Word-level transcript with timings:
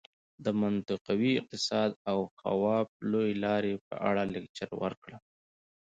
د 0.45 0.47
منطقوي 0.61 1.31
اقتصاد 1.41 1.91
او 2.09 2.17
خواف 2.39 2.87
لویې 3.11 3.35
لارې 3.45 3.73
په 3.87 3.95
اړه 4.09 4.23
لکچر 4.33 4.69
ورکړم. 4.83 5.21